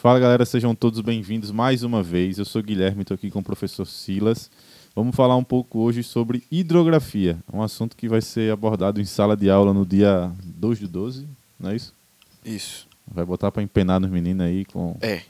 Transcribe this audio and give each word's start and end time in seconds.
Fala 0.00 0.18
galera, 0.18 0.46
sejam 0.46 0.74
todos 0.74 0.98
bem-vindos 1.02 1.50
mais 1.50 1.82
uma 1.82 2.02
vez. 2.02 2.38
Eu 2.38 2.46
sou 2.46 2.62
Guilherme, 2.62 3.02
estou 3.02 3.16
aqui 3.16 3.30
com 3.30 3.40
o 3.40 3.44
professor 3.44 3.84
Silas. 3.84 4.50
Vamos 4.96 5.14
falar 5.14 5.36
um 5.36 5.44
pouco 5.44 5.80
hoje 5.80 6.02
sobre 6.02 6.42
hidrografia, 6.50 7.38
um 7.52 7.60
assunto 7.60 7.94
que 7.94 8.08
vai 8.08 8.22
ser 8.22 8.50
abordado 8.50 8.98
em 8.98 9.04
sala 9.04 9.36
de 9.36 9.50
aula 9.50 9.74
no 9.74 9.84
dia 9.84 10.32
2 10.42 10.78
de 10.78 10.86
12, 10.86 11.28
não 11.58 11.68
é 11.68 11.76
isso? 11.76 11.94
Isso. 12.42 12.88
Vai 13.06 13.26
botar 13.26 13.52
para 13.52 13.62
empenar 13.62 14.00
nos 14.00 14.10
meninos 14.10 14.46
aí 14.46 14.64
com. 14.64 14.96
É. 15.02 15.20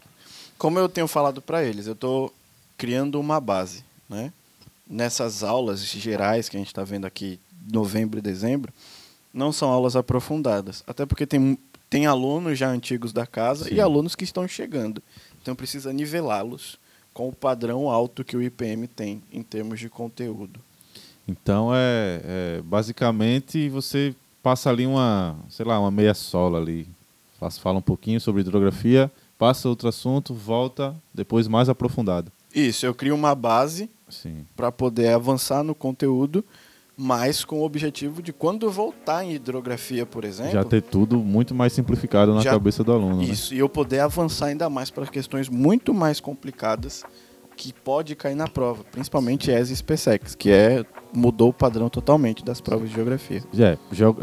Como 0.57 0.79
eu 0.79 0.89
tenho 0.89 1.09
falado 1.09 1.43
para 1.43 1.65
eles, 1.65 1.89
eu 1.89 1.95
estou 1.95 2.33
criando 2.79 3.19
uma 3.19 3.41
base, 3.41 3.83
né? 4.09 4.33
Nessas 4.89 5.43
aulas 5.43 5.85
gerais 5.85 6.49
que 6.49 6.57
a 6.57 6.61
gente 6.61 6.69
está 6.69 6.85
vendo 6.85 7.07
aqui, 7.07 7.41
novembro 7.73 8.21
e 8.21 8.23
dezembro, 8.23 8.73
não 9.35 9.51
são 9.51 9.69
aulas 9.69 9.97
aprofundadas. 9.97 10.85
Até 10.87 11.05
porque 11.05 11.27
tem, 11.27 11.59
tem 11.91 12.07
alunos 12.07 12.57
já 12.57 12.71
antigos 12.71 13.13
da 13.13 13.27
casa 13.27 13.65
Sim. 13.65 13.75
e 13.75 13.81
alunos 13.81 14.15
que 14.15 14.23
estão 14.23 14.47
chegando. 14.47 15.03
Então 15.43 15.57
precisa 15.57 15.93
nivelá-los 15.93 16.79
com 17.13 17.29
o 17.29 17.33
padrão 17.35 17.91
alto 17.91 18.25
que 18.25 18.37
o 18.37 18.43
IPM 18.43 18.87
tem 18.87 19.21
em 19.33 19.43
termos 19.43 19.81
de 19.81 19.89
conteúdo. 19.89 20.61
Então 21.27 21.71
é, 21.75 22.21
é, 22.25 22.63
basicamente 22.63 23.69
você 23.69 24.15
passa 24.43 24.71
ali 24.71 24.87
uma, 24.87 25.37
sei 25.49 25.67
lá, 25.67 25.79
uma 25.81 25.91
meia 25.91 26.15
sola 26.15 26.59
ali. 26.59 26.87
Fala 27.61 27.79
um 27.79 27.83
pouquinho 27.83 28.21
sobre 28.21 28.43
hidrografia, 28.43 29.11
passa 29.39 29.69
outro 29.69 29.89
assunto, 29.89 30.35
volta, 30.35 30.95
depois 31.13 31.49
mais 31.49 31.69
aprofundado. 31.69 32.31
Isso, 32.55 32.85
eu 32.85 32.95
crio 32.95 33.15
uma 33.15 33.35
base 33.35 33.89
para 34.55 34.71
poder 34.71 35.09
avançar 35.09 35.63
no 35.63 35.75
conteúdo, 35.75 36.45
mas 37.03 37.47
com 37.47 37.61
o 37.61 37.65
objetivo 37.65 38.21
de 38.21 38.31
quando 38.31 38.71
voltar 38.71 39.25
em 39.25 39.33
hidrografia, 39.33 40.05
por 40.05 40.23
exemplo, 40.23 40.53
Já 40.53 40.63
ter 40.63 40.83
tudo 40.83 41.17
muito 41.17 41.55
mais 41.55 41.73
simplificado 41.73 42.35
na 42.35 42.43
Já- 42.43 42.51
cabeça 42.51 42.85
do 42.85 42.93
aluno. 42.93 43.17
né? 43.17 43.25
Isso, 43.25 43.55
e 43.55 43.59
eu 43.59 43.71
poder 43.71 44.01
avançar 44.01 44.49
ainda 44.49 44.69
mais 44.69 44.91
para 44.91 45.07
questões 45.07 45.49
muito 45.49 45.95
mais 45.95 46.21
complicadas 46.21 47.03
que 47.57 47.73
pode 47.73 48.15
cair 48.15 48.35
na 48.35 48.47
prova, 48.47 48.85
principalmente 48.85 49.51
ESA 49.51 49.73
e 49.73 49.77
SPSEX, 49.77 50.35
que 50.35 50.51
é 50.51 50.85
mudou 51.11 51.49
o 51.49 51.53
padrão 51.55 51.89
totalmente 51.89 52.45
das 52.45 52.61
provas 52.61 52.91
de 52.91 52.95
geografia. 52.95 53.43
É, 53.59 53.79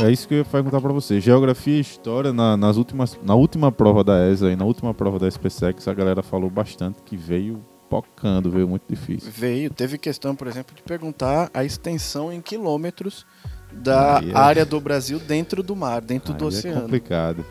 é 0.05 0.11
isso 0.11 0.27
que 0.27 0.35
eu 0.35 0.37
ia 0.39 0.45
perguntar 0.45 0.79
para 0.79 0.93
você. 0.93 1.19
Geografia 1.19 1.77
e 1.77 1.79
história, 1.79 2.31
na, 2.31 2.55
nas 2.55 2.77
últimas, 2.77 3.19
na 3.23 3.33
última 3.33 3.71
prova 3.71 4.03
da 4.03 4.29
ESA 4.29 4.51
e 4.51 4.55
na 4.55 4.65
última 4.65 4.93
prova 4.93 5.17
da 5.17 5.27
SPSEX, 5.27 5.87
a 5.87 5.95
galera 5.95 6.21
falou 6.21 6.49
bastante 6.49 7.01
que 7.03 7.17
veio 7.17 7.59
pocando, 7.89 8.49
veio 8.51 8.67
muito 8.67 8.83
difícil. 8.89 9.31
Veio, 9.31 9.69
teve 9.69 9.97
questão, 9.97 10.35
por 10.35 10.47
exemplo, 10.47 10.75
de 10.75 10.81
perguntar 10.81 11.49
a 11.53 11.63
extensão 11.63 12.31
em 12.31 12.41
quilômetros 12.41 13.25
da 13.71 14.19
Aí 14.19 14.31
é- 14.31 14.35
área 14.35 14.65
do 14.65 14.79
Brasil 14.79 15.19
dentro 15.19 15.61
do 15.63 15.75
mar, 15.75 16.01
dentro 16.01 16.33
do 16.33 16.45
é 16.45 16.47
oceano. 16.47 16.81
complicado. 16.81 17.45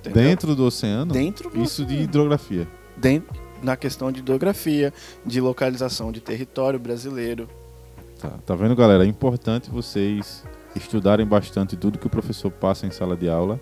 entendeu? 0.00 0.22
Dentro 0.22 0.54
do 0.54 0.64
oceano? 0.64 1.12
Dentro 1.12 1.50
do 1.50 1.62
Isso 1.62 1.84
de 1.84 1.86
oceano. 1.94 2.04
hidrografia. 2.04 2.68
Den- 2.96 3.22
na 3.62 3.76
questão 3.76 4.12
de 4.12 4.20
hidrografia, 4.20 4.92
de 5.24 5.40
localização 5.40 6.12
de 6.12 6.20
território 6.20 6.78
brasileiro. 6.78 7.48
Tá, 8.20 8.30
tá 8.46 8.54
vendo, 8.54 8.76
galera? 8.76 9.04
É 9.04 9.06
importante 9.08 9.68
vocês 9.70 10.44
estudarem 10.76 11.26
bastante 11.26 11.76
tudo 11.76 11.98
que 11.98 12.06
o 12.06 12.10
professor 12.10 12.50
passa 12.50 12.86
em 12.86 12.90
sala 12.90 13.16
de 13.16 13.28
aula. 13.28 13.60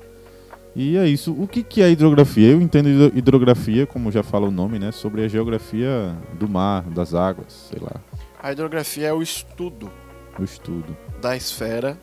E 0.77 0.97
é 0.97 1.06
isso. 1.06 1.33
O 1.33 1.47
que, 1.47 1.62
que 1.62 1.80
é 1.83 1.91
hidrografia? 1.91 2.50
Eu 2.50 2.61
entendo 2.61 2.89
hidro- 2.89 3.12
hidrografia, 3.19 3.86
como 3.86 4.11
já 4.11 4.22
fala 4.22 4.48
o 4.48 4.50
nome, 4.50 4.78
né? 4.78 4.91
Sobre 4.91 5.25
a 5.25 5.28
geografia 5.28 6.16
do 6.39 6.48
mar, 6.48 6.83
das 6.91 7.14
águas, 7.14 7.69
sei 7.70 7.78
lá, 7.81 8.00
A 8.42 8.50
hidrografia 8.53 9.06
é 9.08 9.12
o 9.12 9.22
estudo 9.22 9.91
o 10.39 10.42
estudo, 10.42 10.97
da 11.20 11.36
esfera 11.36 11.97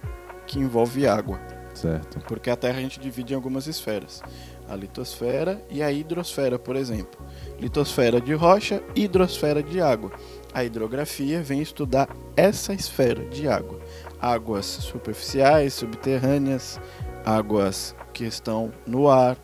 que 0.48 0.58
envolve 0.58 1.06
água. 1.06 1.38
certo? 1.74 2.20
Porque 2.28 2.50
a 2.50 2.56
Terra 2.56 2.78
a 2.78 2.82
gente 2.82 2.98
divide 3.00 3.34
em 3.34 3.36
algumas 3.36 3.68
esferas. 3.68 4.22
A 4.70 4.76
litosfera 4.76 5.62
e 5.70 5.84
a 5.84 5.92
hidrosfera, 5.92 6.58
por 6.58 6.78
exemplo. 6.78 7.20
Litosfera 7.60 8.22
de 8.22 8.34
rocha 8.34 8.82
hidrosfera 8.96 9.62
de 9.62 9.82
água. 9.82 10.12
A 10.54 10.64
hidrografia 10.64 11.42
vem 11.44 11.62
estudar 11.62 12.08
essa 12.38 12.74
esfera 12.74 13.26
de 13.26 13.50
água. 13.50 13.80
Águas 14.22 14.66
superficiais, 14.66 15.74
subterrâneas, 15.74 16.80
águas 17.26 17.96
que 18.14 18.24
estão 18.26 18.72
no 18.86 19.10
ar. 19.10 19.38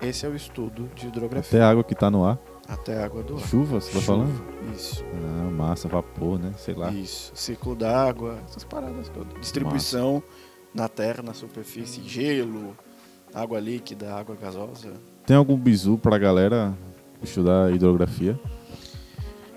Esse 0.00 0.26
é 0.26 0.28
o 0.28 0.34
estudo 0.36 0.90
de 0.94 1.06
Até 1.06 1.08
hidrografia. 1.08 1.64
a 1.64 1.70
água 1.70 1.84
que 1.84 1.94
tá 1.94 2.10
no 2.10 2.24
ar. 2.24 2.38
Até 2.68 3.00
a 3.00 3.04
água 3.06 3.22
do 3.22 3.34
ar. 3.34 3.40
Chuva, 3.40 3.80
você 3.80 3.86
tá 3.88 4.00
Chuva, 4.00 4.06
falando? 4.06 4.44
Isso. 4.74 5.04
Ah, 5.14 5.50
massa, 5.50 5.88
vapor, 5.88 6.38
né? 6.38 6.52
Sei 6.58 6.74
lá. 6.74 6.90
Isso. 6.90 7.32
Ciclo 7.34 7.74
d'água, 7.74 8.38
essas 8.48 8.64
paradas 8.64 9.08
todas. 9.08 9.40
Distribuição 9.40 10.22
na 10.74 10.88
terra, 10.88 11.22
na 11.22 11.32
superfície, 11.32 12.02
gelo, 12.02 12.76
água 13.32 13.58
líquida, 13.60 14.14
água 14.14 14.36
gasosa. 14.36 14.92
Tem 15.24 15.36
algum 15.36 15.56
bizu 15.56 15.96
pra 15.96 16.18
galera 16.18 16.76
estudar 17.22 17.72
hidrografia? 17.72 18.38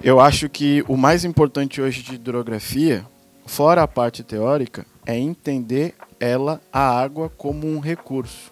Eu 0.02 0.20
acho 0.22 0.48
que 0.48 0.84
o 0.88 0.96
mais 0.96 1.26
importante 1.26 1.82
hoje 1.82 2.02
de 2.02 2.16
hidrografia, 2.16 3.06
fora 3.46 3.84
a 3.84 3.88
parte 3.88 4.24
teórica, 4.24 4.86
é 5.06 5.18
entender 5.18 5.94
ela, 6.20 6.62
a 6.72 6.80
água, 6.80 7.30
como 7.30 7.68
um 7.68 7.80
recurso. 7.80 8.52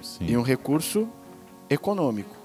Sim. 0.00 0.26
E 0.28 0.36
um 0.36 0.42
recurso 0.42 1.08
econômico. 1.68 2.36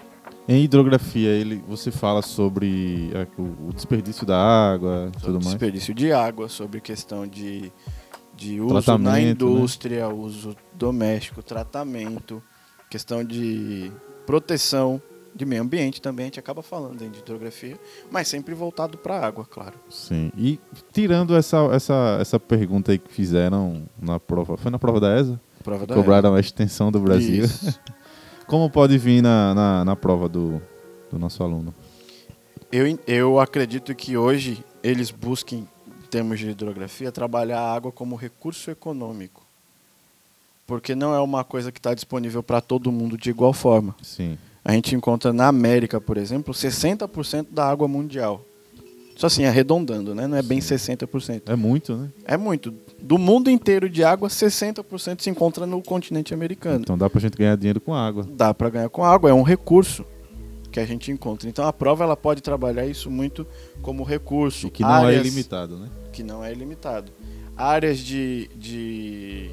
Em 0.48 0.64
hidrografia, 0.64 1.30
ele, 1.30 1.64
você 1.68 1.90
fala 1.90 2.22
sobre 2.22 3.10
é, 3.14 3.28
o, 3.40 3.70
o 3.70 3.74
desperdício 3.74 4.26
da 4.26 4.38
água 4.38 5.10
e 5.16 5.20
tudo 5.20 5.34
mais? 5.34 5.48
Desperdício 5.48 5.94
de 5.94 6.12
água, 6.12 6.50
sobre 6.50 6.82
questão 6.82 7.26
de, 7.26 7.72
de 8.36 8.60
uso 8.60 8.74
na 8.74 8.82
Tratamento, 8.82 9.46
né? 9.46 9.52
indústria, 9.52 10.10
uso 10.10 10.56
doméstico, 10.74 11.42
tratamento, 11.42 12.44
questão 12.90 13.24
de 13.24 13.92
proteção 14.26 15.02
de 15.36 15.46
meio 15.46 15.62
ambiente 15.62 16.02
também, 16.02 16.26
a 16.26 16.28
gente 16.28 16.40
acaba 16.40 16.62
falando 16.62 17.04
em 17.04 17.10
de 17.10 17.20
hidrografia, 17.20 17.80
mas 18.12 18.28
sempre 18.28 18.54
voltado 18.54 18.98
para 18.98 19.18
a 19.18 19.26
água, 19.26 19.46
claro. 19.50 19.74
Sim. 19.90 20.32
E 20.38 20.60
tirando 20.92 21.36
essa, 21.36 21.58
essa, 21.72 22.18
essa 22.20 22.40
pergunta 22.40 22.92
aí 22.92 23.00
que 23.00 23.12
fizeram 23.12 23.84
na 24.02 24.20
prova, 24.20 24.58
foi 24.58 24.72
na 24.72 24.80
prova 24.80 25.00
da 25.00 25.18
ESA? 25.18 25.40
Prova 25.64 25.88
da 25.88 25.96
Cobraram 25.96 26.36
a 26.36 26.40
extensão 26.40 26.92
do 26.92 27.00
Brasil. 27.00 27.46
Isso. 27.46 27.80
Como 28.46 28.70
pode 28.70 28.98
vir 28.98 29.22
na, 29.22 29.54
na, 29.54 29.86
na 29.86 29.96
prova 29.96 30.28
do, 30.28 30.62
do 31.10 31.18
nosso 31.18 31.42
aluno? 31.42 31.74
Eu, 32.72 33.00
eu 33.08 33.40
acredito 33.40 33.96
que 33.96 34.18
hoje 34.18 34.64
eles 34.84 35.10
busquem, 35.12 35.68
em 35.88 36.08
termos 36.10 36.40
de 36.40 36.50
hidrografia, 36.50 37.12
trabalhar 37.12 37.60
a 37.60 37.74
água 37.74 37.92
como 37.92 38.16
recurso 38.16 38.70
econômico. 38.70 39.44
Porque 40.68 40.96
não 40.96 41.14
é 41.14 41.20
uma 41.20 41.44
coisa 41.44 41.72
que 41.72 41.80
está 41.80 41.94
disponível 41.94 42.42
para 42.44 42.62
todo 42.62 42.92
mundo 42.92 43.18
de 43.18 43.30
igual 43.30 43.54
forma. 43.54 43.96
Sim. 44.02 44.38
A 44.66 44.72
gente 44.72 44.96
encontra 44.96 45.34
na 45.34 45.48
América, 45.48 46.00
por 46.00 46.18
exemplo, 46.18 46.54
60% 46.54 47.48
da 47.52 47.66
água 47.70 47.88
mundial. 47.88 48.46
Isso 49.16 49.26
assim, 49.28 49.46
arredondando, 49.46 50.16
né? 50.16 50.26
Não 50.26 50.38
é 50.38 50.42
bem 50.42 50.60
60%. 50.60 51.44
É 51.46 51.56
muito, 51.56 51.96
né? 51.96 52.10
É 52.26 52.36
muito. 52.38 52.74
Do 53.00 53.18
mundo 53.18 53.50
inteiro 53.50 53.88
de 53.90 54.04
água, 54.04 54.28
60% 54.28 55.22
se 55.22 55.30
encontra 55.30 55.68
no 55.68 55.82
continente 55.84 56.34
americano. 56.34 56.80
Então 56.82 56.98
dá 56.98 57.10
pra 57.10 57.20
gente 57.22 57.38
ganhar 57.38 57.56
dinheiro 57.56 57.80
com 57.80 57.94
água. 57.94 58.26
Dá 58.32 58.54
para 58.54 58.70
ganhar 58.70 58.90
com 58.90 59.04
água, 59.04 59.30
é 59.30 59.34
um 59.34 59.44
recurso 59.44 60.04
que 60.72 60.80
a 60.80 60.86
gente 60.86 61.12
encontra. 61.12 61.48
Então 61.48 61.68
a 61.68 61.72
prova 61.72 62.04
ela 62.04 62.18
pode 62.18 62.42
trabalhar 62.42 62.88
isso 62.88 63.12
muito 63.12 63.46
como 63.84 64.02
recurso. 64.04 64.66
E 64.68 64.72
que 64.72 64.82
não 64.82 64.90
é 64.90 65.06
Áreas- 65.08 65.28
ilimitado, 65.28 65.78
né? 65.78 65.90
Que 66.12 66.24
não 66.24 66.44
é 66.44 66.52
ilimitado. 66.52 67.12
Áreas 67.56 68.00
de, 68.00 68.50
de, 68.56 69.52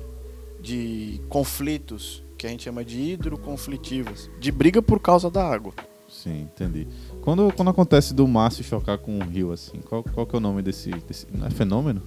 de 0.63 1.21
conflitos, 1.29 2.23
que 2.41 2.47
a 2.47 2.51
gente 2.51 2.63
chama 2.63 2.83
de 2.83 2.99
hidroconflitivas, 2.99 4.31
de 4.41 4.51
briga 4.51 4.81
por 4.81 4.99
causa 4.99 5.31
da 5.31 5.47
água. 5.47 5.75
Sim, 6.09 6.43
entendi. 6.43 6.89
Quando, 7.21 7.53
quando 7.53 7.69
acontece 7.69 8.15
do 8.15 8.27
mar 8.27 8.51
se 8.51 8.65
chocar 8.65 8.97
com 8.97 9.19
um 9.19 9.23
rio 9.23 9.53
assim, 9.53 9.79
qual, 9.81 10.03
qual 10.03 10.27
que 10.27 10.35
é 10.35 10.39
o 10.39 10.41
nome 10.41 10.63
desse, 10.63 10.91
desse. 10.91 11.27
Não 11.33 11.47
é 11.47 11.51
fenômeno? 11.51 12.03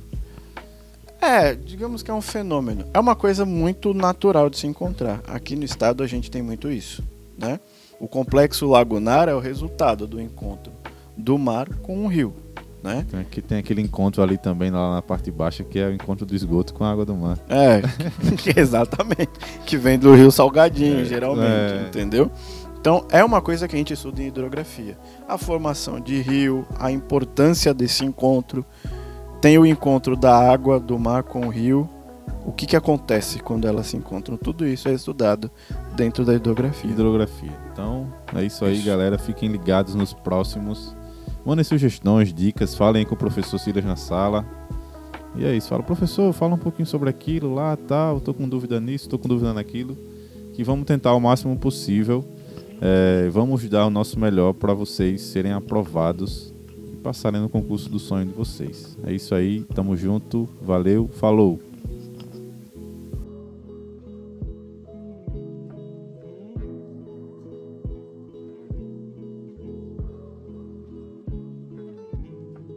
É, 1.22 1.54
digamos 1.54 2.02
que 2.02 2.10
é 2.10 2.14
um 2.14 2.22
fenômeno. 2.22 2.86
É 2.94 3.00
uma 3.00 3.16
coisa 3.16 3.46
muito 3.46 3.94
natural 3.94 4.50
de 4.50 4.58
se 4.58 4.66
encontrar. 4.66 5.22
Aqui 5.28 5.56
no 5.56 5.64
estado 5.64 6.02
a 6.02 6.08
gente 6.08 6.32
tem 6.32 6.42
muito 6.42 6.70
isso, 6.72 7.04
né? 7.38 7.60
O 8.00 8.08
complexo 8.08 8.68
lagunar 8.68 9.30
é 9.30 9.36
o 9.36 9.40
resultado 9.40 10.08
do 10.08 10.20
encontro 10.20 10.74
do 11.16 11.38
mar 11.38 11.70
com 11.76 12.04
o 12.04 12.08
rio, 12.08 12.34
né? 12.84 13.06
Tem, 13.10 13.20
aqui, 13.22 13.42
tem 13.42 13.58
aquele 13.60 13.82
encontro 13.82 14.22
ali 14.22 14.38
também, 14.38 14.70
lá 14.70 14.96
na 14.96 15.02
parte 15.02 15.32
baixa, 15.32 15.64
que 15.64 15.80
é 15.80 15.88
o 15.88 15.94
encontro 15.94 16.26
do 16.26 16.36
esgoto 16.36 16.74
com 16.74 16.84
a 16.84 16.92
água 16.92 17.06
do 17.06 17.16
mar. 17.16 17.38
É, 17.50 17.82
que- 18.38 18.54
exatamente. 18.60 19.32
Que 19.66 19.78
vem 19.78 19.98
do 19.98 20.14
rio 20.14 20.32
Salgadinho, 20.32 21.02
É, 21.02 21.06
geralmente, 21.06 21.74
é. 21.74 21.86
entendeu? 21.88 22.30
Então, 22.80 23.06
é 23.10 23.24
uma 23.24 23.42
coisa 23.42 23.66
que 23.68 23.76
a 23.76 23.78
gente 23.78 23.94
estuda 23.94 24.22
em 24.22 24.28
hidrografia. 24.28 24.98
A 25.28 25.38
formação 25.38 26.02
de 26.02 26.22
rio, 26.22 26.68
a 26.78 26.92
importância 26.92 27.74
desse 27.74 28.04
encontro. 28.04 28.66
Tem 29.40 29.58
o 29.58 29.66
encontro 29.66 30.18
da 30.18 30.38
água 30.52 30.80
do 30.80 31.00
mar 31.00 31.24
com 31.24 31.48
o 31.48 31.50
rio. 31.50 31.90
O 32.46 32.52
que, 32.52 32.66
que 32.66 32.76
acontece 32.76 33.40
quando 33.40 33.66
elas 33.68 33.88
se 33.88 33.96
encontram? 33.96 34.36
Tudo 34.36 34.68
isso 34.68 34.90
é 34.90 34.94
estudado 34.94 35.50
dentro 35.96 36.26
da 36.26 36.34
hidrografia. 36.34 36.92
Hidrografia. 36.92 37.52
Então, 37.72 38.08
é 38.36 38.44
isso 38.44 38.66
aí, 38.66 38.76
Isso. 38.76 38.86
galera. 38.86 39.18
Fiquem 39.18 39.50
ligados 39.50 39.96
nos 39.96 40.14
próximos. 40.14 40.94
Mandem 41.46 41.64
sugestões, 41.64 42.34
dicas, 42.34 42.74
falem 42.76 43.06
com 43.06 43.16
o 43.16 43.18
professor 43.18 43.58
Silas 43.60 43.84
na 43.84 43.96
sala. 43.96 44.46
E 45.36 45.44
é 45.44 45.56
isso. 45.56 45.68
Fala, 45.70 45.84
professor, 45.84 46.32
fala 46.32 46.56
um 46.56 46.58
pouquinho 46.58 46.86
sobre 46.86 47.10
aquilo 47.10 47.54
lá, 47.54 47.76
tal. 47.76 48.22
Tô 48.22 48.34
com 48.34 48.48
dúvida 48.48 48.80
nisso, 48.80 49.10
tô 49.10 49.18
com 49.20 49.28
dúvida 49.28 49.54
naquilo. 49.54 49.98
Que 50.54 50.64
vamos 50.64 50.86
tentar 50.86 51.14
o 51.14 51.20
máximo 51.20 51.58
possível 51.58 52.24
É, 52.82 53.30
vamos 53.30 53.68
dar 53.70 53.86
o 53.86 53.90
nosso 53.90 54.20
melhor 54.20 54.54
para 54.54 54.74
vocês 54.74 55.22
serem 55.22 55.54
aprovados 55.54 56.54
e 56.92 56.98
passarem 56.98 57.40
no 57.40 57.48
concurso 57.48 57.90
do 57.90 57.98
sonho 57.98 58.26
de 58.26 58.34
vocês. 58.34 58.98
É 59.06 59.14
isso 59.14 59.34
aí, 59.34 59.64
tamo 59.74 59.96
junto, 59.96 60.50
valeu, 60.62 61.10
falou! 61.14 61.73